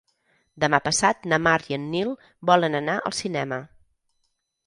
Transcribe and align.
Demà 0.61 0.77
passat 0.85 1.27
na 1.33 1.39
Mar 1.47 1.57
i 1.73 1.75
en 1.77 1.85
Nil 1.91 2.15
volen 2.51 2.79
anar 2.81 2.95
al 3.11 3.15
cinema. 3.19 3.61